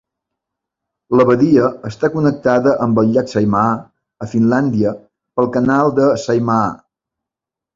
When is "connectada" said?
2.15-2.73